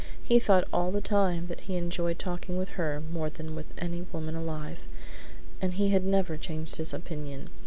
He 0.23 0.39
thought 0.39 0.67
all 0.73 0.89
the 0.91 0.99
time 0.99 1.45
that 1.45 1.59
he 1.61 1.75
enjoyed 1.75 2.17
talking 2.17 2.57
with 2.57 2.69
her 2.69 3.03
more 3.11 3.29
than 3.29 3.53
with 3.53 3.67
any 3.77 4.01
woman 4.11 4.33
alive, 4.35 4.87
and 5.61 5.73
he 5.75 5.89
had 5.89 6.05
never 6.05 6.37
changed 6.37 6.77
his 6.77 6.91
opinion. 6.91 7.49